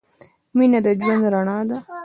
[0.57, 1.77] مینه د ژوند رڼا ده.